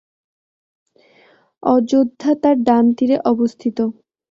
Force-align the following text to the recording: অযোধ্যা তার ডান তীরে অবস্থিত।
অযোধ্যা 1.63 2.31
তার 2.41 2.55
ডান 2.63 2.85
তীরে 2.97 3.17
অবস্থিত। 3.25 3.77